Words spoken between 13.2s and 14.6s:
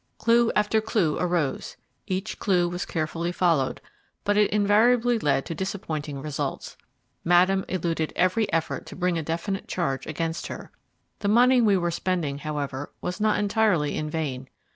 not entirely in vain.